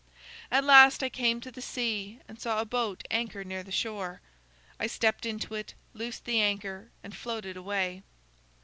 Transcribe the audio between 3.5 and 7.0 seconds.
the shore. I stepped into it, loosed the anchor,